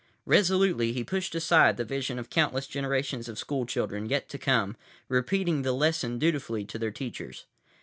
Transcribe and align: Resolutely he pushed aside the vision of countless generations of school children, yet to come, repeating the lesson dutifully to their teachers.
Resolutely 0.25 0.93
he 0.93 1.03
pushed 1.03 1.35
aside 1.35 1.77
the 1.77 1.85
vision 1.85 2.17
of 2.17 2.31
countless 2.31 2.65
generations 2.65 3.29
of 3.29 3.37
school 3.37 3.67
children, 3.67 4.09
yet 4.09 4.27
to 4.29 4.39
come, 4.39 4.75
repeating 5.09 5.61
the 5.61 5.73
lesson 5.73 6.17
dutifully 6.17 6.65
to 6.65 6.79
their 6.79 6.89
teachers. 6.89 7.45